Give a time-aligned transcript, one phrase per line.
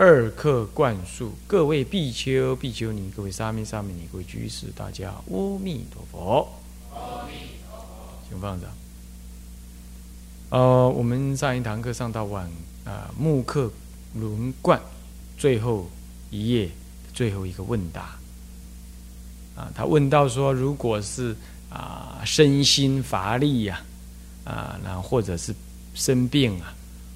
[0.00, 6.48] 二课灌输，各位比丘、比丘尼，各位沙弥、沙弥尼，各位居士，大家阿弥陀佛。
[8.28, 8.68] 请放着。
[10.50, 12.48] 呃，我们上一堂课上到晚
[12.84, 13.68] 啊，木刻
[14.14, 14.80] 轮贯
[15.36, 15.90] 最后
[16.30, 16.70] 一页
[17.12, 18.16] 最后一个问答
[19.56, 21.34] 啊，他问到说，如果是
[21.70, 23.82] 啊身心乏力呀
[24.44, 25.52] 啊，那或者是
[25.92, 26.72] 生病啊。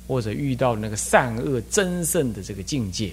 [0.07, 3.13] 或者遇到那个善恶真胜的这个境界，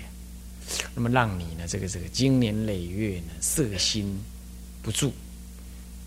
[0.95, 4.19] 那么让你呢，这个这个经年累月呢，色心
[4.81, 5.11] 不住，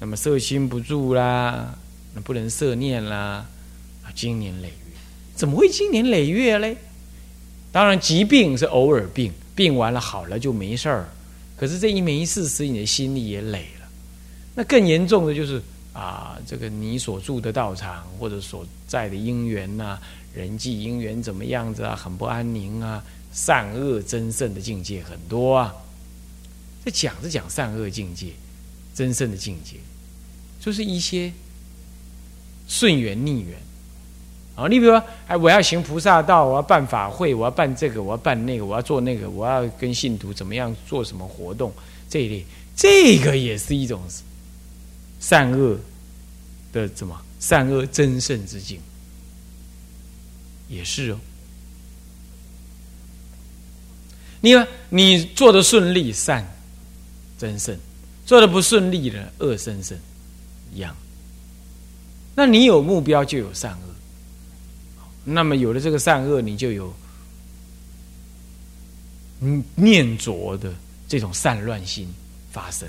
[0.00, 1.74] 那么色心不住啦，
[2.14, 3.46] 那不能色念啦，
[4.02, 4.74] 啊，经年累月，
[5.34, 6.76] 怎么会经年累月嘞？
[7.70, 11.08] 当然，疾病是偶尔病，病完了好了就没事儿，
[11.56, 13.88] 可是这一没事，使你的心里也累了。
[14.54, 15.62] 那更严重的就是
[15.94, 19.98] 啊，这个你所住的道场或者所在的因缘呐。
[20.34, 21.94] 人际因缘怎么样子啊？
[21.94, 23.02] 很不安宁啊！
[23.32, 25.74] 善恶真胜的境界很多啊。
[26.84, 28.28] 这讲着讲善恶境界、
[28.94, 29.76] 真胜的境界，
[30.60, 31.32] 就是一些
[32.66, 33.56] 顺缘逆缘
[34.56, 34.66] 啊。
[34.68, 41.72] 你比如说，哎，我要行菩萨道，我要办法会，我要办这个，我要办那个，我要做那个，我要跟信徒怎么样做什么活动
[42.10, 42.44] 这一类，
[42.76, 44.00] 这个也是一种
[45.20, 45.78] 善恶
[46.72, 48.80] 的怎么善恶真胜之境。
[50.72, 51.18] 也是哦，
[54.40, 56.42] 你看你做的顺利，善
[57.36, 57.76] 增胜；
[58.24, 59.98] 做的不顺利的，恶生胜，
[60.74, 60.96] 一样。
[62.34, 63.94] 那你有目标，就有善恶。
[65.24, 66.92] 那么有了这个善恶，你就有
[69.74, 70.72] 念着的
[71.06, 72.08] 这种散乱心
[72.50, 72.88] 发生，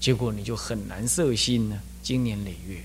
[0.00, 2.80] 结果你就很难摄心呢，经年累月。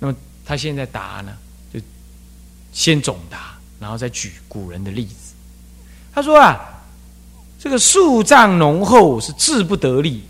[0.00, 1.36] 那么他现在答呢？
[2.72, 5.34] 先总答，然后再举古人的例子。
[6.14, 6.58] 他说啊，
[7.58, 10.22] 这个树障浓厚是志不得力，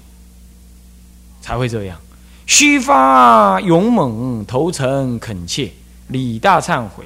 [1.40, 1.98] 才会这样。
[2.46, 5.72] 须发勇猛，头诚恳切，
[6.08, 7.04] 礼大忏悔，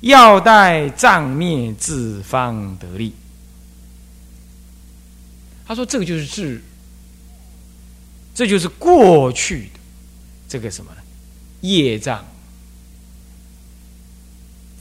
[0.00, 3.12] 要待障灭，自方得力。
[5.66, 6.62] 他说这个就是志，
[8.34, 9.80] 这就是过去的
[10.48, 11.02] 这个什么呢？
[11.60, 12.24] 业障。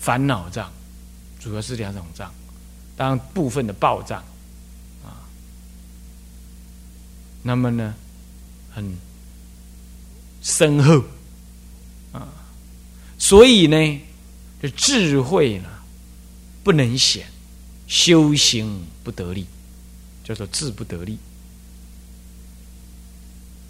[0.07, 0.71] 烦恼障，
[1.37, 2.33] 主要是两种障，
[2.95, 4.23] 当然部分的暴障，
[5.03, 5.19] 啊，
[7.43, 7.93] 那么呢，
[8.71, 8.97] 很
[10.41, 11.03] 深厚，
[12.13, 12.25] 啊，
[13.19, 14.01] 所以呢，
[14.61, 15.67] 这智慧呢
[16.63, 17.27] 不能显，
[17.85, 19.45] 修行不得力，
[20.23, 21.17] 叫做智不得力，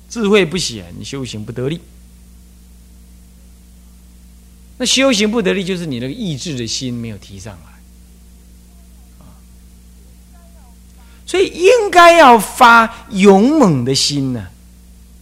[0.08, 1.81] 智慧不显，修行不得力。
[4.80, 9.26] 那修行不得力，就是你那个意志的心没有提上来，
[11.26, 14.48] 所以应该要发勇猛的心呢，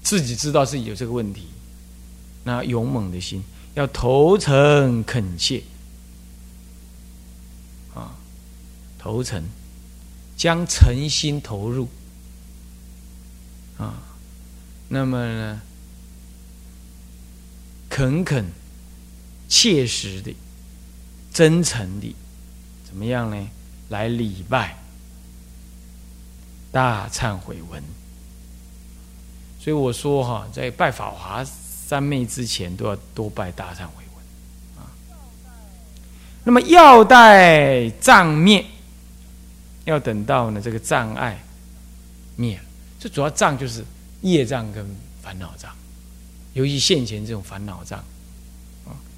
[0.04, 1.48] 自己知道自己有这个问题，
[2.44, 3.42] 那勇猛的心
[3.76, 5.64] 要投诚恳切，
[7.94, 8.12] 啊，
[9.00, 9.42] 投诚，
[10.36, 11.88] 将诚心投入，
[13.78, 14.04] 啊，
[14.90, 15.62] 那么呢，
[17.90, 18.46] 恳恳。
[19.56, 20.36] 切实的、
[21.34, 22.14] 真诚的，
[22.86, 23.48] 怎么样呢？
[23.88, 24.78] 来礼拜
[26.74, 27.82] 大忏悔文。
[29.58, 34.26] 所以我说哈，在拜法华三昧之前，都要多拜大忏悔文
[34.78, 34.92] 啊。
[36.44, 38.66] 那么要待障灭，
[39.86, 41.42] 要等到呢这个障碍
[42.36, 42.64] 灭了。
[43.00, 43.86] 这主要障就是
[44.22, 44.86] 业障跟
[45.22, 45.74] 烦恼障，
[46.52, 48.04] 尤其现前这种烦恼障。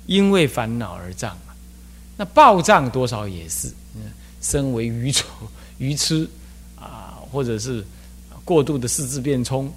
[0.08, 1.54] 因为烦恼而障嘛，
[2.18, 3.72] 那暴障多少也是，
[4.42, 5.30] 身为愚蠢、
[5.78, 6.28] 愚痴
[6.76, 7.86] 啊，或者是
[8.44, 9.72] 过度的四肢变冲，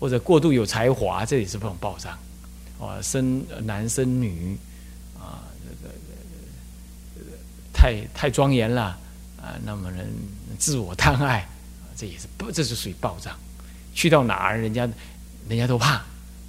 [0.00, 2.16] 或者过度有才华，这也是这种暴障。
[2.80, 4.56] 啊，生男生女
[5.18, 5.94] 啊，这个
[7.72, 8.98] 太太庄严了
[9.40, 10.08] 啊，那么人
[10.58, 11.48] 自我贪爱，
[11.96, 13.36] 这也是不，这是属于暴障。
[13.94, 14.88] 去到哪儿，人家
[15.48, 16.02] 人家都怕，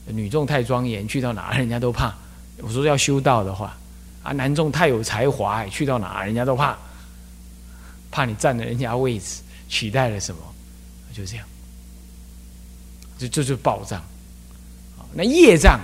[0.06, 2.16] 女众太庄严，去到哪儿，人家都怕。
[2.58, 3.78] 我说要修道的话，
[4.22, 6.78] 啊，南众太有才华，去到哪人家都怕，
[8.12, 10.42] 怕你占了人家位置，取代了什么？
[11.14, 11.46] 就这样，
[13.18, 14.04] 就这就报障。
[15.14, 15.80] 那业障，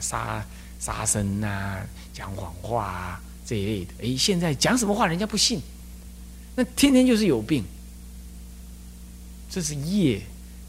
[0.00, 0.44] 杀
[0.78, 1.80] 杀生啊，
[2.12, 3.94] 讲谎话啊这一类的。
[4.02, 5.60] 哎，现在讲什么话人家不信，
[6.54, 7.64] 那天天就是有病。
[9.50, 10.20] 这是业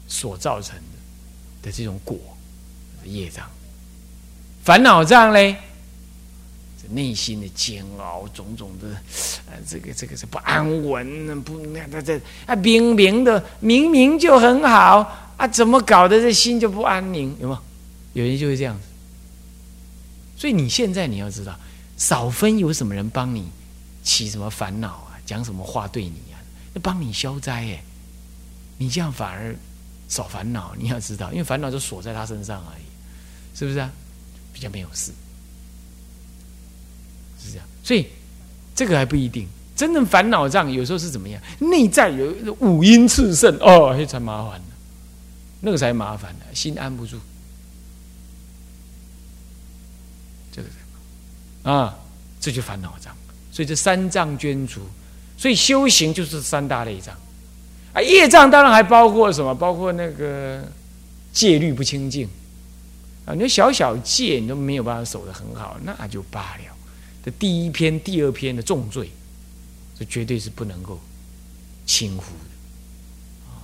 [0.06, 2.16] 所造成的的这种果，
[3.04, 3.48] 业障。
[4.66, 5.56] 烦恼障嘞，
[6.82, 8.88] 这内心的煎熬，种种的，
[9.48, 17.32] 呃，这个这个是不安稳，不那那这啊，明明的明明就很好啊，怎么搞的这心就不安宁？
[17.40, 17.62] 有吗？
[18.14, 18.82] 有人就会这样子。
[20.36, 21.56] 所以你现在你要知道，
[21.96, 23.48] 少分有什么人帮你
[24.02, 25.14] 起什么烦恼啊？
[25.24, 26.42] 讲什么话对你啊？
[26.74, 27.80] 那帮你消灾哎。
[28.78, 29.54] 你这样反而
[30.08, 33.92] 少烦恼，你要知道，因为烦恼就锁在他身上而已，是不是啊？
[34.56, 35.12] 比较没有事，
[37.38, 37.66] 是这样。
[37.84, 38.06] 所以
[38.74, 41.38] 这个还不一定，真正烦恼障有时候是怎么样？
[41.58, 44.58] 内在有五阴炽盛哦，那才麻烦
[45.60, 47.18] 那个才麻烦呢，心安不住。
[50.50, 50.68] 这个
[51.70, 51.94] 啊，
[52.40, 53.14] 这就烦恼障。
[53.52, 54.80] 所以这三障捐除，
[55.36, 57.14] 所以修行就是三大类障。
[57.92, 59.54] 啊，业障当然还包括什么？
[59.54, 60.66] 包括那个
[61.30, 62.26] 戒律不清净
[63.26, 63.34] 啊！
[63.34, 66.76] 你小小戒你都没有办法守得很好，那就罢了。
[67.24, 69.10] 这第一篇、第二篇的重罪，
[69.98, 70.98] 这绝对是不能够
[71.84, 73.60] 轻忽的啊，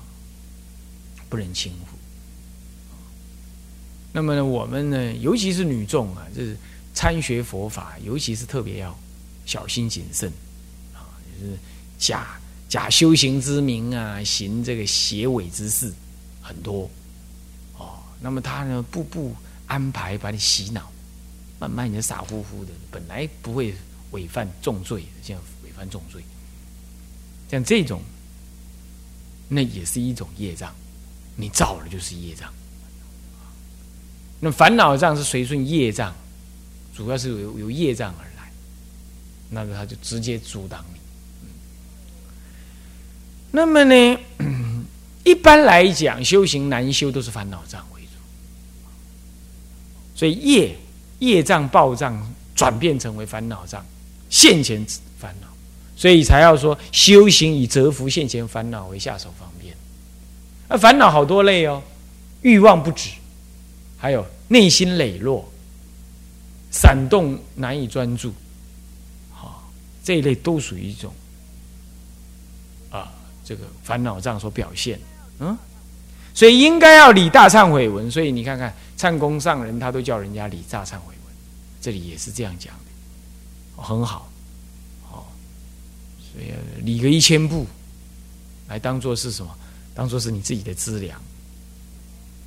[1.30, 1.96] 不能轻忽。
[4.12, 6.56] 那么呢，我们呢，尤其是女众啊，就是
[6.92, 8.98] 参学佛法，尤其是特别要
[9.46, 10.30] 小心谨慎
[10.92, 11.06] 啊，
[11.40, 11.56] 就是
[11.98, 12.38] 假。
[12.68, 15.92] 假修行之名啊，行这个邪伪之事
[16.40, 16.88] 很多
[17.76, 17.98] 哦。
[18.18, 19.36] 那么他呢，步步
[19.72, 20.92] 安排把你洗脑，
[21.58, 23.74] 慢慢你就傻乎乎的，本来不会
[24.10, 26.22] 违犯重罪，现在违犯重罪，
[27.50, 28.02] 像这种，
[29.48, 30.74] 那也是一种业障，
[31.36, 32.52] 你造了就是业障。
[34.40, 36.14] 那烦恼障是随顺业障，
[36.94, 38.52] 主要是由由业障而来，
[39.48, 41.00] 那么他就直接阻挡你。
[43.50, 44.18] 那么呢，
[45.24, 48.01] 一般来讲，修行难修都是烦恼障为，
[50.14, 50.76] 所以业
[51.18, 53.84] 业障暴障转变成为烦恼障，
[54.28, 54.84] 现前
[55.18, 55.48] 烦恼，
[55.96, 59.74] 所以才要说修行以折服现前烦恼为下手方便。
[60.68, 61.82] 那烦恼好多类哦，
[62.42, 63.10] 欲望不止，
[63.96, 65.50] 还有内心磊落、
[66.70, 68.32] 闪动难以专注，
[69.30, 69.70] 好
[70.04, 71.12] 这一类都属于一种
[72.90, 73.12] 啊。
[73.44, 74.98] 这个烦恼障所表现，
[75.40, 75.58] 嗯，
[76.34, 78.10] 所以应该要理大忏悔文。
[78.10, 81.34] 所以你看看忏公上人，他都叫人家理大忏悔文，
[81.80, 84.30] 这里也是这样讲的，很好，
[85.10, 85.24] 哦，
[86.18, 86.52] 所以
[86.84, 87.66] 理个一千步，
[88.68, 89.54] 来当做是什么？
[89.94, 91.20] 当做是你自己的资粮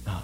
[0.03, 0.23] 啊。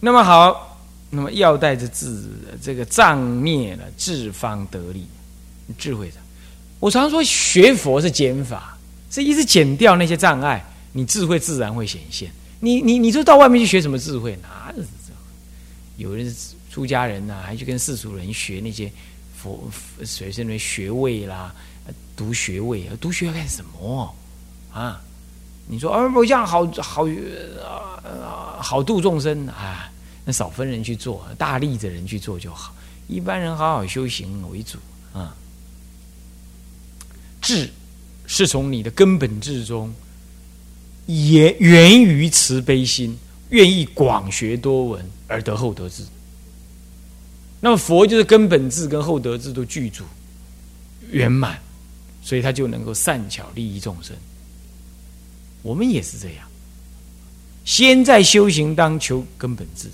[0.00, 0.78] 那么好，
[1.10, 2.22] 那么要带着智
[2.62, 5.06] 这个障灭了，智方得力，
[5.76, 6.16] 智慧的。
[6.80, 8.78] 我常说学佛是减法，
[9.10, 12.30] 是一直减掉那些障碍，你智慧自然会显现。
[12.60, 14.36] 你你你说到外面去学什么智慧？
[14.42, 14.72] 哪
[15.96, 16.10] 有？
[16.10, 16.34] 有人
[16.70, 18.90] 出家人呐，还去跟世俗人学那些
[19.36, 19.68] 佛
[20.04, 21.54] 随身的学位啦，
[22.16, 24.14] 读学位，读学干什么
[24.72, 25.00] 啊？
[25.66, 27.04] 你说而我这样好好
[27.62, 29.90] 啊好度众生啊，
[30.24, 32.74] 那少分人去做，大力的人去做就好。
[33.06, 34.78] 一般人好好修行为主
[35.12, 35.34] 啊。
[37.40, 37.70] 智
[38.26, 39.94] 是从你的根本智中，
[41.08, 46.04] 也源于慈悲心，愿意广学多闻而得厚德智。
[47.60, 50.04] 那么佛就是根本智跟厚德智都具足
[51.10, 51.58] 圆满，
[52.22, 54.14] 所以他就能够善巧利益众生。
[55.62, 56.46] 我们也是这样，
[57.64, 59.88] 先在修行当求根本智，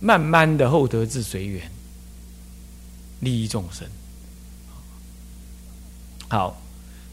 [0.00, 1.70] 慢慢的厚德智随缘，
[3.20, 3.86] 利益众生。
[6.28, 6.58] 好。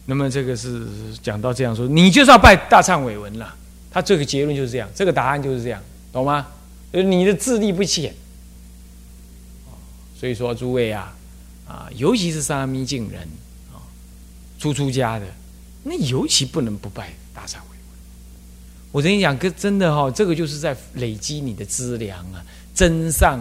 [0.05, 0.87] 那么这个是
[1.23, 3.55] 讲到这样说，你就是要拜大忏悔文了。
[3.91, 5.81] 他这个结论就是这样，这个答案就是这样，
[6.11, 6.45] 懂吗？
[6.91, 8.13] 呃，你的智力不浅，
[10.19, 11.15] 所以说诸位啊，
[11.65, 13.21] 啊，尤其是沙弥净人
[13.73, 13.79] 啊，
[14.59, 15.25] 出出家的，
[15.83, 17.79] 那尤其不能不拜大忏悔文。
[18.91, 23.39] 我跟你讲，跟真的哈，这个就是在累积你的资粮啊，增上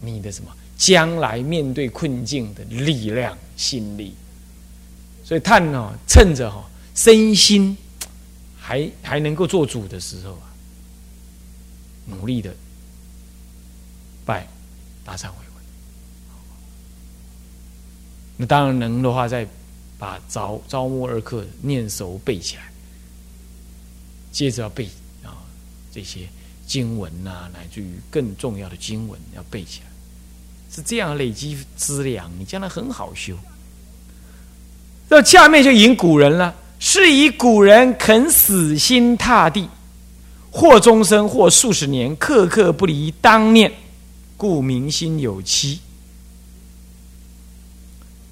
[0.00, 4.14] 你的什么将来面对困境的力量、心力。
[5.30, 7.76] 所以，叹哦，趁着哈身心
[8.58, 10.50] 还还能够做主的时候啊，
[12.06, 12.52] 努力的
[14.26, 14.44] 拜
[15.04, 15.64] 大忏悔文。
[18.38, 19.46] 那当然能的话，再
[20.00, 22.72] 把招招募二课念熟背起来，
[24.32, 24.86] 接着要背
[25.22, 25.46] 啊
[25.92, 26.28] 这些
[26.66, 29.86] 经文呐，乃至于更重要的经文要背起来，
[30.74, 33.38] 是这样累积资粮，你将来很好修。
[35.12, 39.68] 那下面就引古人了，是以古人肯死心塌地，
[40.52, 43.72] 或终生，或数十年，刻刻不离当念，
[44.36, 45.80] 故民心有期。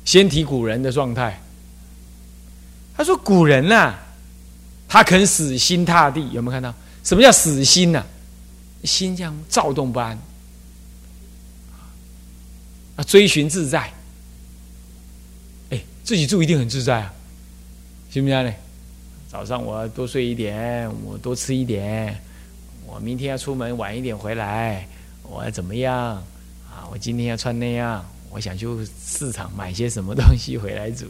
[0.04, 1.42] 先提古人的状态，
[2.96, 3.92] 他说古人呐，
[4.88, 6.72] 他肯死心塌地，有没有看到？
[7.02, 8.06] 什么叫死心呢？
[8.84, 10.16] 心这样躁动不安，
[12.94, 13.92] 啊，追寻自在。
[16.08, 17.12] 自己住一定很自在啊，
[18.08, 18.50] 行不行呢？
[19.30, 22.18] 早上我多睡一点，我多吃一点，
[22.86, 24.88] 我明天要出门晚一点回来，
[25.22, 26.16] 我要怎么样
[26.66, 26.88] 啊？
[26.90, 28.66] 我今天要穿那样，我想去
[29.04, 31.04] 市场买些什么东西回来煮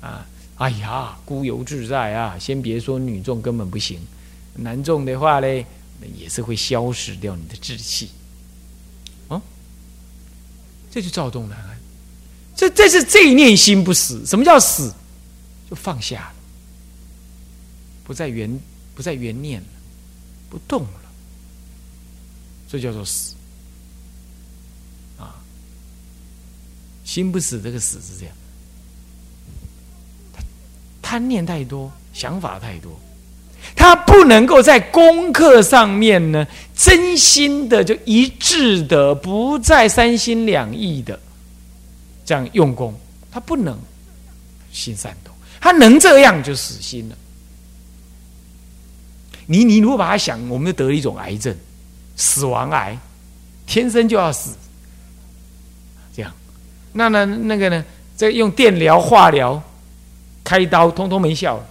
[0.00, 0.26] 啊？
[0.56, 2.36] 哎呀，孤游自在啊！
[2.40, 4.00] 先别说女众根本不行，
[4.52, 5.46] 男众的话呢，
[6.16, 8.10] 也是会消失掉你的志气，
[9.28, 9.40] 哦，
[10.90, 11.56] 这就躁动了。
[12.58, 14.92] 这这是这一念心不死，什么叫死？
[15.70, 16.34] 就放下了，
[18.02, 18.50] 不再原
[18.96, 19.66] 不再原念了，
[20.50, 21.00] 不动了，
[22.68, 23.34] 这叫做死
[25.18, 25.38] 啊！
[27.04, 28.34] 心不死，这个死是这样，
[31.00, 32.98] 贪念太多，想法太多，
[33.76, 41.20] 他不能够在功课上面呢，真心的就一致的，不再三心两意的。
[42.28, 42.92] 这样用功，
[43.32, 43.74] 他不能
[44.70, 47.16] 心善动，他能这样就死心了。
[49.46, 51.56] 你你如果把他想，我们就得了一种癌症，
[52.16, 52.98] 死亡癌，
[53.66, 54.50] 天生就要死。
[56.14, 56.30] 这样，
[56.92, 57.82] 那那那个呢？
[58.14, 59.62] 这用电疗、化疗、
[60.44, 61.64] 开刀，通通没效。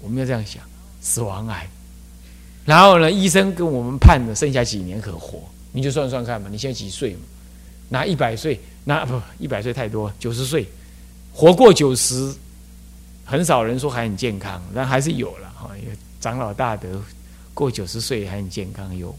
[0.00, 0.60] 我们要这样想，
[1.00, 1.68] 死亡癌。
[2.64, 7.20] 然后呢，医生跟我们判的剩下几年可活，你就算算看嘛，你现在几岁嘛？
[7.88, 10.66] 拿一百岁，拿不一百岁太多，九十岁，
[11.32, 12.34] 活过九十，
[13.24, 15.70] 很少人说还很健康，但还是有了哈。
[15.78, 15.90] 有
[16.20, 17.02] 长老大德
[17.54, 19.10] 过九十岁还很健康，有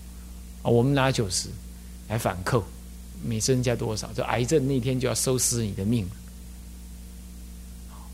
[0.61, 0.69] 啊。
[0.69, 1.49] 我们拿九十
[2.07, 2.63] 来反扣，
[3.23, 4.09] 每增加多少？
[4.15, 6.07] 这癌症那天就要收拾你的命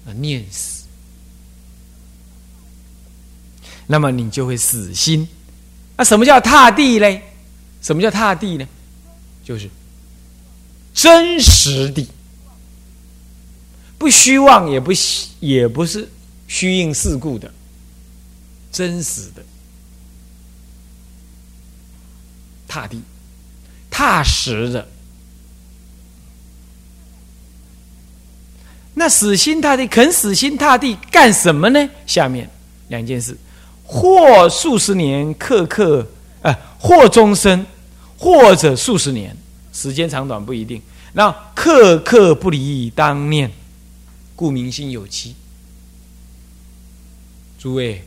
[0.05, 0.85] 了，念死，
[3.87, 5.27] 那么你就会死心。
[5.97, 7.21] 那什么叫踏地嘞？
[7.81, 8.67] 什么叫踏地呢？
[9.43, 9.69] 就是。
[10.95, 12.07] 真实的，
[13.97, 14.91] 不虚妄，也不
[15.41, 16.09] 也不是
[16.47, 17.53] 虚应事故的，
[18.71, 19.43] 真实的
[22.65, 23.01] 踏地，
[23.91, 24.87] 踏实的。
[28.93, 31.89] 那死心塌地，肯死心塌地干什么呢？
[32.07, 32.49] 下面
[32.87, 33.37] 两件事：
[33.83, 36.07] 或数十年，刻刻
[36.41, 37.65] 啊，或终身，
[38.17, 39.35] 或者数十年。
[39.75, 43.51] 时间长短不一定，那刻刻不离当念，
[44.33, 45.35] 故民心有期。
[47.59, 48.01] 诸位，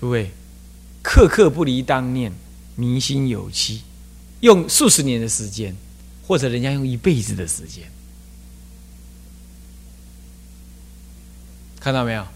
[0.00, 0.30] 诸位，
[1.02, 2.32] 刻刻不离当念，
[2.76, 3.82] 民心有期，
[4.40, 5.76] 用数十年的时间，
[6.26, 7.84] 或者人家用一辈子的时间，
[11.78, 12.26] 看到没有？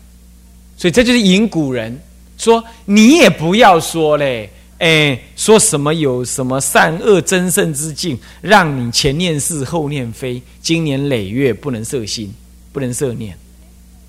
[0.76, 1.98] 所以这就是引古人。
[2.38, 12.32] 说你也不要说嘞，哎，说什么有什么善恶真胜之境，让你前念是后念非，今年累月不能摄心，
[12.72, 13.36] 不能摄念，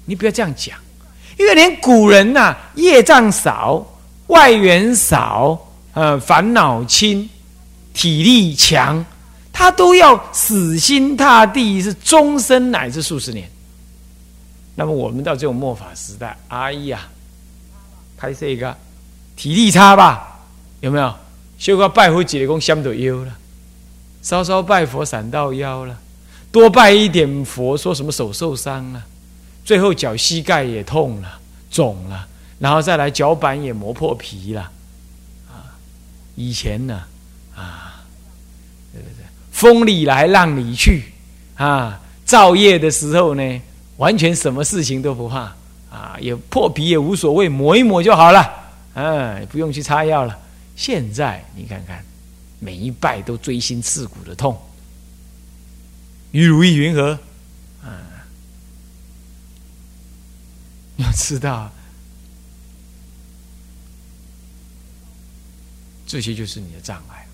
[0.06, 0.78] 你不要这样讲，
[1.40, 3.84] 因为连古人呐，业障少，
[4.28, 5.60] 外缘少，
[5.94, 7.28] 呃，烦恼轻，
[7.96, 9.04] 体力强，
[9.52, 13.50] 他都要死心塌地，是终身乃至数十年。
[14.76, 17.08] 那么我们到这种末法时代，哎呀！
[18.20, 18.76] 开设一个
[19.38, 20.42] 体力差吧？
[20.82, 21.16] 有没有？
[21.58, 23.32] 修个拜佛几功，香都腰了；
[24.22, 25.94] 稍稍拜佛，闪到腰了；
[26.52, 29.02] 多拜一点佛，说什么手受伤了；
[29.66, 32.28] 最后脚膝盖也痛了、肿了，
[32.60, 34.72] 然后再来脚板也磨破皮了。
[35.50, 35.76] 啊，
[36.36, 37.04] 以前呢，
[37.56, 38.04] 啊，
[38.94, 41.12] 对对对，风里来浪里去，
[41.56, 43.62] 啊，造业的时候呢，
[43.98, 45.56] 完全什么事情都不怕。
[45.90, 48.50] 啊，也破皮也无所谓，抹一抹就好了，
[48.94, 50.38] 嗯，不用去擦药了。
[50.76, 52.04] 现在你看看，
[52.60, 54.60] 每一拜都锥心刺骨的痛，
[56.32, 57.20] 与如意云何？
[57.84, 57.90] 嗯，
[60.98, 61.72] 要知道，
[66.06, 67.28] 这些就是你的障碍，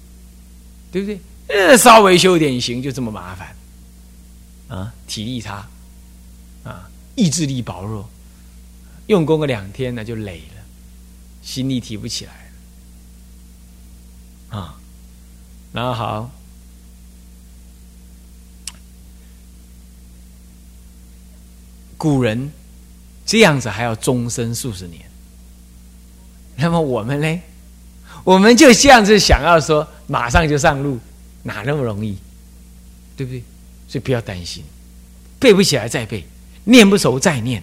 [0.92, 1.20] 对不对？
[1.48, 3.56] 呃，稍微修点行，就这么麻烦。
[4.68, 5.68] 啊，体力差，
[6.64, 8.10] 啊，意志力薄弱，
[9.08, 10.64] 用功个两天呢就累了，
[11.42, 12.34] 心力提不起来
[14.50, 14.80] 了，啊，
[15.72, 16.32] 然后好，
[21.98, 22.52] 古人
[23.26, 25.04] 这样子还要终身数十年，
[26.56, 27.42] 那么我们呢？
[28.24, 31.00] 我们就这样子想要说，马上就上路，
[31.44, 32.18] 哪那么容易？
[33.16, 33.44] 对不对？
[33.88, 34.64] 所以不要担心，
[35.40, 36.26] 背不起来再背，
[36.64, 37.62] 念不熟再念，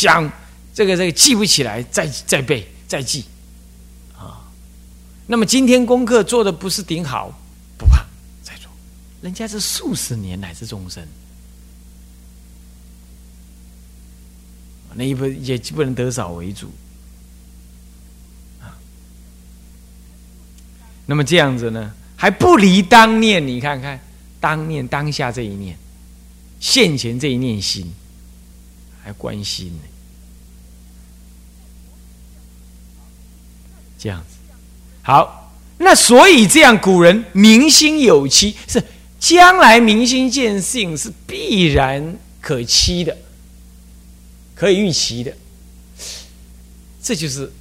[0.00, 0.32] 想
[0.72, 3.26] 这个这个记不起来再再背再记，
[4.16, 4.48] 啊。
[5.26, 7.30] 那么今天功课做的不是顶好，
[7.76, 8.02] 不怕
[8.42, 8.70] 再做，
[9.20, 11.06] 人家是数十年乃至终身，
[14.94, 16.70] 那一不也不能得少为主。
[21.04, 23.46] 那么这样子呢，还不离当念？
[23.46, 24.00] 你看看，
[24.40, 25.76] 当念当下这一念，
[26.58, 27.92] 现前这一念心，
[29.02, 29.82] 还关心呢。
[33.98, 34.36] 这样子，
[35.02, 38.82] 好，那所以这样，古人明心有期，是
[39.18, 43.14] 将来明心见性是必然可期的，
[44.54, 45.36] 可以预期的。
[47.02, 47.52] 这就是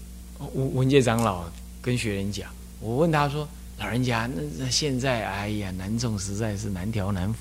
[0.54, 1.44] 文文杰长老
[1.82, 2.50] 跟学员讲。
[2.80, 3.46] 我问他说
[3.78, 7.40] ：“老人家，那那现在，哎呀，南众实在是难调难服，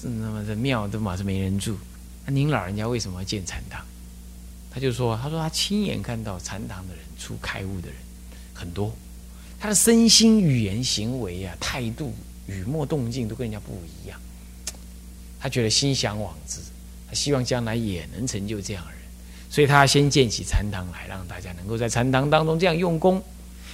[0.00, 1.76] 是那么这庙都马上没人住。
[2.30, 3.84] 您老人家为什么要建禅堂？”
[4.70, 7.96] 他就说：“他说他亲眼看到禅堂的人出开悟的人
[8.54, 8.94] 很多，
[9.58, 12.14] 他的身心、语言、行为啊，态度、
[12.46, 14.20] 语默、动静都跟人家不一样。
[15.40, 16.60] 他觉得心向往之，
[17.08, 19.00] 他希望将来也能成就这样的人，
[19.50, 23.22] 所以他先建起禅堂来，让大家能够在禅堂当中这样用功。”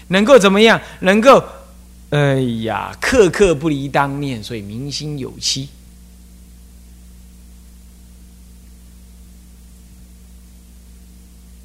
[0.08, 0.78] 能够怎么样？
[1.00, 1.42] 能够，
[2.10, 5.70] 哎呀，刻刻不离当念，所以明心有期。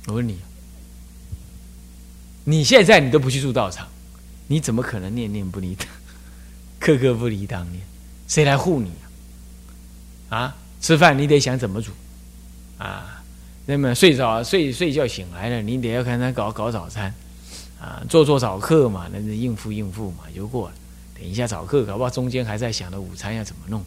[0.10, 0.38] 我问你，
[2.44, 3.88] 你现在你都不去住道场，
[4.48, 5.78] 你怎么可能念念不离、
[6.80, 7.82] 刻刻不离当年？
[8.28, 8.92] 谁来护你
[10.30, 10.56] 啊？
[10.82, 11.92] 吃饭你得想怎么煮
[12.78, 13.22] 啊？
[13.66, 17.14] 那么睡着睡睡觉醒来了，你得要看他搞搞早餐。
[17.80, 20.76] 啊，做做早课嘛，那是应付应付嘛，就过了。
[21.18, 23.82] 等一下早课，搞不好中间还在想着午餐要怎么弄。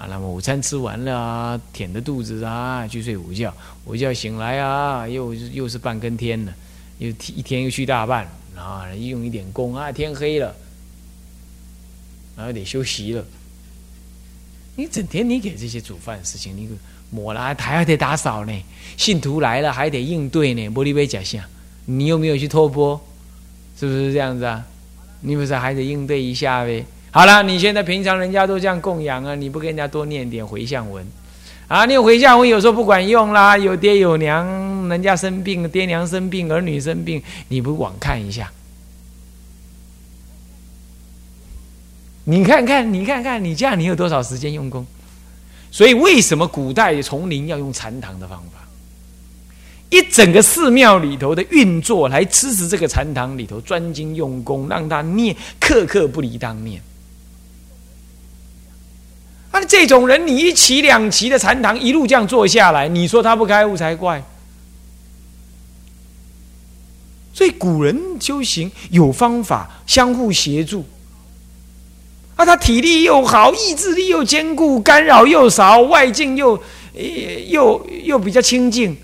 [0.00, 3.52] 啊，那么午餐吃完了啊，舔着肚子啊，去睡午觉。
[3.84, 6.54] 午觉醒来啊，又又是半更天了，
[6.96, 10.56] 又一天又去大半，啊，用一点功啊，天黑了，
[12.34, 13.22] 然后得休息了。
[14.74, 16.66] 你整天你给这些煮饭的事情，你
[17.10, 18.62] 抹了还还得打扫呢，
[18.96, 21.44] 信徒来了还得应对呢，玻璃杯假象，
[21.84, 22.98] 你有没有去托钵？
[23.78, 24.64] 是不是这样子啊？
[25.20, 26.86] 你不是还得应对一下呗？
[27.12, 31.04] 好了，你现在平常人家都这样供养啊，你不跟人家多念点回向文
[31.66, 31.84] 啊？
[31.84, 38.50] 念回向文有时候不管用啦，有爹有娘，人家生病，爹娘生病，儿女生病，你不往看一下？
[42.22, 44.86] 你看看，你看看，你这样你有多少时间用功？
[45.72, 48.60] 所以为什么古代丛林要用禅堂的方法？
[49.88, 56.80] 一整个寺庙里头的运作，来支持这个禅堂里头专精用功，让他念刻刻不离当念。
[59.50, 64.22] 啊，这种人，你一期两期的禅堂一路这样做下来，你说他不开悟才怪。
[67.32, 70.84] 所以古人修行有方法，相互协助。
[72.36, 76.62] 啊，他体力又好，意志力又坚固，干扰又少，外境又
[77.48, 78.96] 又又比较清净。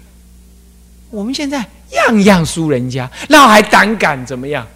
[1.10, 4.66] 我们现在样样输人家，那还胆敢怎么样？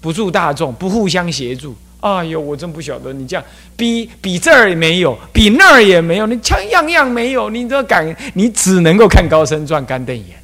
[0.00, 1.74] 不助大众，不互相协助。
[2.00, 3.44] 哎呦，我真不晓得你这样，
[3.76, 8.16] 比比这儿也没有，比那儿也没有，你枪样样没有，你都敢？
[8.34, 10.42] 你只能够看高僧传、干瞪眼，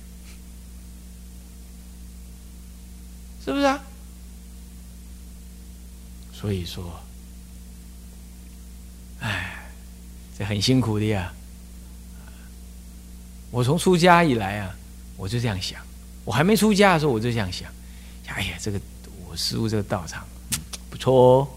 [3.44, 3.80] 是不是啊？
[6.32, 6.98] 所以说，
[9.20, 9.64] 哎，
[10.38, 11.32] 这很辛苦的呀。
[13.50, 14.74] 我从出家以来啊。
[15.16, 15.80] 我就这样想，
[16.24, 17.70] 我还没出家的时候，我就这样想。
[18.26, 18.80] 哎呀，这个
[19.24, 20.26] 我师傅这个道场
[20.94, 21.48] 不错哦，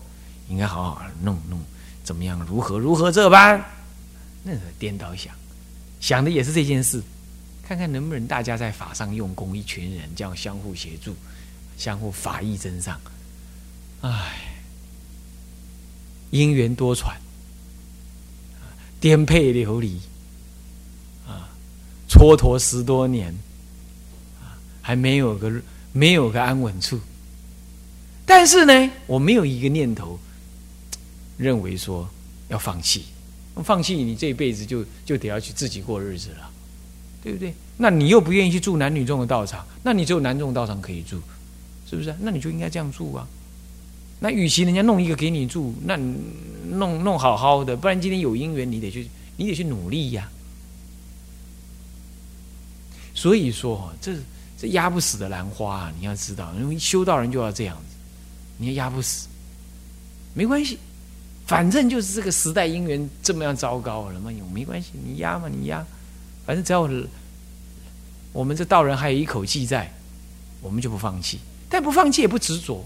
[0.50, 1.60] 应该好好弄弄，
[2.04, 2.44] 怎么样？
[2.50, 3.64] 如何如何这般？
[4.42, 5.32] 那个颠倒想，
[6.00, 7.00] 想的也是这件事。
[7.68, 11.16] 看看能不能大家在法上用功，一群人这样相互协助，
[11.78, 13.00] 相互法益增上。
[14.02, 14.42] 唉，
[16.32, 17.14] 因缘多舛，
[19.00, 20.02] 颠沛流离，
[21.28, 21.48] 啊，
[22.10, 23.32] 蹉跎十多年。
[24.82, 25.52] 还没有个
[25.92, 26.98] 没有个安稳处，
[28.28, 30.20] 但是呢，我没有一个念头
[31.38, 32.08] 认为说
[32.50, 33.06] 要放弃，
[33.64, 36.52] 放弃你这一辈子就就得要去自己过日子了，
[37.24, 37.54] 对不对？
[37.78, 41.22] 那你又不愿意去住男女众的道场，那你只有男众道场可以住，
[41.90, 42.14] 是不是？
[42.20, 43.26] 那你就应该这样住啊。
[44.20, 45.96] 那与其人家弄一个给你住，那
[46.70, 50.30] 弄弄好好的，不然今天有姻缘，你得去，你得去努力呀。
[53.14, 54.14] 所以说，这
[54.60, 57.78] 这压不死的兰花啊，你要知道，因为修道人就要这样，
[58.58, 59.28] 你也压不死，
[60.34, 60.80] 没关系，
[61.46, 65.86] 反正就是这个时代姻缘这么样糟糕了嘛，有没关系，你压嘛，你压，
[66.46, 66.90] 反正只要
[68.34, 69.92] 我们这道人还有一口气在，
[70.62, 71.40] 我们就不放弃，
[71.70, 72.84] 但不放弃也不执着，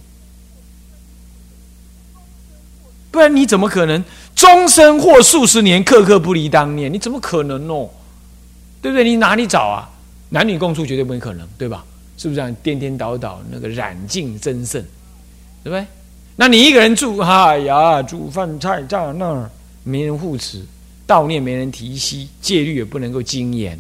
[3.12, 4.04] 不然你怎么可能
[4.36, 6.92] 终身或数十年刻刻不离当念？
[6.94, 7.90] 你怎么可能哦？
[8.82, 9.04] 对不对？
[9.04, 9.90] 你哪里找啊？
[10.30, 11.86] 男女共处绝对不可能，对吧？
[12.18, 12.56] 是不是这样？
[12.64, 14.84] 颠颠倒倒，那个染净增盛，
[15.64, 15.86] 对不对？
[16.36, 19.50] 那你一个人住，哎呀，煮饭菜在那儿，
[19.84, 20.66] 没人护持，
[21.08, 23.80] 悼念没人提息，戒律也不能够精严。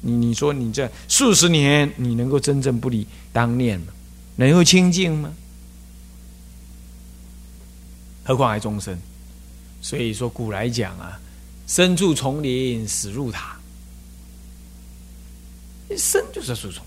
[0.00, 3.86] 你你说你这数十年，你能够真正不离当念吗？
[4.36, 5.32] 能够清净吗？
[8.24, 8.98] 何况还终身。
[9.80, 11.18] 所以说古来讲啊，
[11.66, 13.56] 生住丛林，死入塔。
[15.88, 16.84] 一生就是树丛，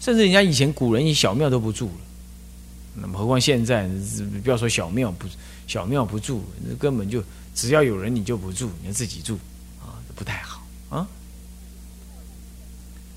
[0.00, 1.90] 甚至人家以前古人一小庙都不住，
[2.94, 3.86] 那么何况现在，
[4.42, 5.26] 不要说小庙不
[5.66, 7.22] 小庙不住，那根本就
[7.54, 9.38] 只要有人你就不住，你要自己住
[9.78, 11.06] 啊，不太好啊。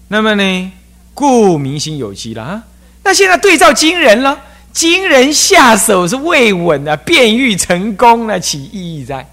[0.10, 0.72] 那么呢，
[1.14, 2.64] 故民心有期了啊。
[3.04, 4.40] 那现在对照金人了，
[4.72, 9.28] 金人下手是未稳啊，变欲成功了，其意义在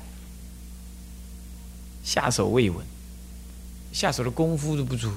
[2.05, 2.85] 下手未稳。
[3.93, 5.11] 下手的功夫都不足，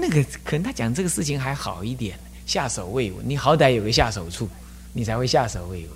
[0.00, 4.48] 那个可能他讲这个事情还好一点，下手未稳，你好歹有个下手处，
[4.92, 5.90] 你才会下手未稳。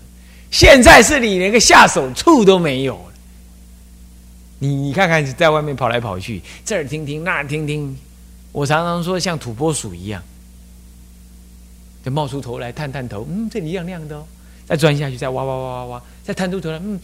[0.50, 3.12] 现在是你连个下手处都没有了，
[4.58, 7.96] 你你看看，在外面跑来跑去，这儿听听那儿听听，
[8.52, 10.22] 我常常说像土拨鼠一样，
[12.04, 14.26] 就冒出头来探探头，嗯，这里亮亮的哦，
[14.66, 17.00] 再钻下去，再挖挖挖挖挖，再探出头来，嗯，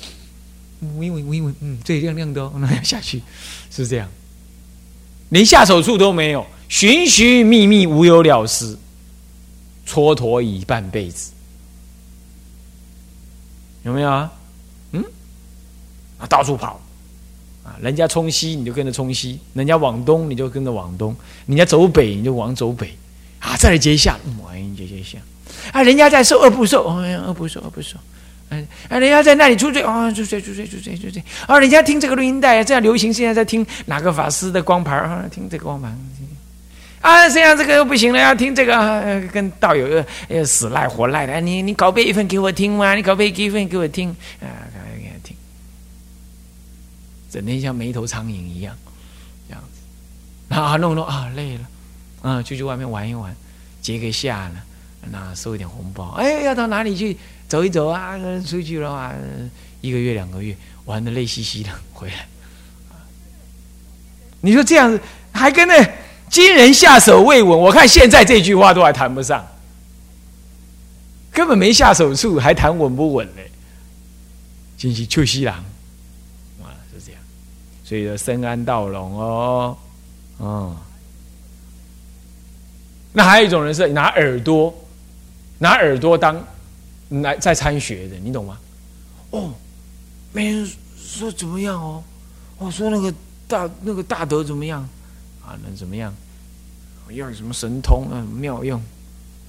[0.99, 3.23] 闻闻闻闻，嗯，这里亮亮的哦，那要下去，
[3.71, 4.09] 是这样。
[5.31, 8.77] 连下手处都没有，寻寻觅觅无有了时，
[9.87, 11.33] 蹉跎已半辈子，
[13.85, 14.31] 有没有啊？
[14.93, 15.03] 嗯，
[16.19, 16.81] 啊，到处跑，
[17.65, 22.95] 啊，人家冲西你就跟着冲西，人家往东你就跟着往东，人家走北你就往走北，
[23.41, 24.19] 啊，再来接下，
[24.51, 25.19] 哎，接接下，
[25.73, 27.97] 啊，人家在受二不受，哎呀，二不受，二不受。
[28.51, 31.23] 哎哎，人家在那里出罪啊，出罪出罪出罪出罪！
[31.47, 33.13] 啊，人家听这个录音带，这样流行。
[33.13, 35.25] 现在在听哪个法师的光盘啊？
[35.31, 35.99] 听这个光盘。
[37.09, 41.41] 啊，这样这个又不行了，要听这个，跟道友又死赖活赖的。
[41.41, 42.95] 你你拷贝一份给我听吗？
[42.95, 44.11] 你拷贝一份给我听
[44.43, 44.69] 啊，
[45.01, 45.35] 给他听。
[47.31, 48.77] 整天像没头苍蝇一样，
[49.49, 50.55] 这样子。
[50.55, 51.67] 啊，弄弄啊，累了，
[52.21, 53.35] 啊，就去外面玩一玩，
[53.81, 54.63] 结个下了，
[55.11, 56.11] 那收一点红包。
[56.19, 57.17] 哎，要到哪里去？
[57.49, 59.15] 走一走啊，出去的话，
[59.81, 62.27] 一个月两个月玩的累兮兮的回来。
[64.43, 65.01] 你说这样子
[65.33, 65.75] 还跟那
[66.31, 69.47] 今人下手未稳，我看现在这句话都还谈不上，
[71.33, 73.43] 根本没下手处，还谈稳不稳呢？
[74.77, 75.57] 进去秋西郎
[76.63, 77.21] 啊，是这样。
[77.85, 79.77] 所以说深安道隆哦，
[80.39, 80.77] 哦。
[83.13, 84.75] 那还有一种人是拿耳朵，
[85.59, 86.45] 拿耳朵当。
[87.11, 88.59] 来在参学的，你懂吗？
[89.31, 89.51] 哦，
[90.31, 92.05] 没人说怎么样哦。
[92.59, 93.11] 我说那个
[93.47, 94.87] 大那个大德怎么样
[95.49, 95.59] 啊？
[95.65, 96.15] 能怎么样？
[97.11, 98.21] 要什么神通啊？
[98.37, 98.83] 妙用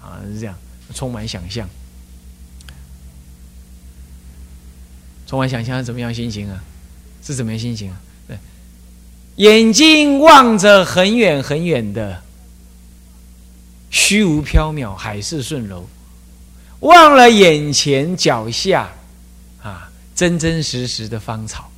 [0.01, 0.21] 啊？
[0.25, 0.55] 是这样，
[0.93, 1.67] 充满想象，
[5.27, 6.63] 充满想象是怎么样心情啊？
[7.21, 8.01] 是怎么样心情啊？
[8.27, 8.39] 对，
[9.35, 12.23] 眼睛望着很远很远的
[13.89, 15.85] 虚无缥缈海市蜃楼。
[16.79, 18.89] 忘了眼前脚下，
[19.61, 21.68] 啊，真真实实的芳草。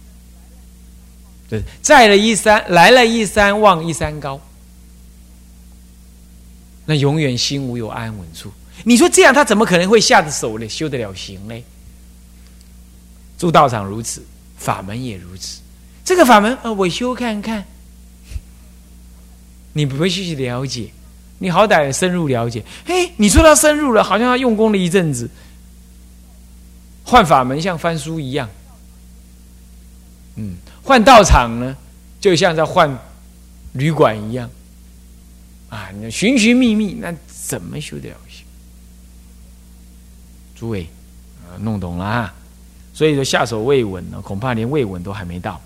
[1.51, 4.39] 对，在了一山，来了一山，望一山高。
[6.85, 8.49] 那永远心无有安稳处。
[8.85, 10.69] 你说这样，他怎么可能会下得手呢？
[10.69, 11.53] 修得了行呢？
[13.37, 14.23] 诸道场如此，
[14.57, 15.59] 法门也如此。
[16.05, 17.65] 这个法门，呃，我修看看。
[19.73, 20.89] 你不会去了解。
[21.37, 25.29] 你好歹深入了解，嘿，你说他深入了，好像他用功了一阵子，
[27.03, 28.49] 换法门像翻书一样，
[30.35, 31.75] 嗯，换道场呢，
[32.19, 32.97] 就像在换
[33.73, 34.49] 旅馆一样，
[35.69, 38.15] 啊，你寻寻觅觅，那怎么修得了？
[40.55, 40.87] 诸位，
[41.43, 42.33] 啊，弄懂了啊？
[42.93, 45.59] 所以说下手未稳呢，恐怕连未稳都还没到。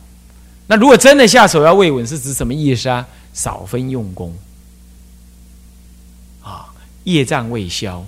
[0.68, 3.06] 那如果真的下手要未稳，是指什么意思啊？
[3.34, 4.34] 少分用功
[6.42, 6.74] 啊，
[7.04, 8.06] 业障未消。